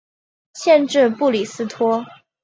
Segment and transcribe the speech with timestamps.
[0.55, 2.03] 县治布里斯托。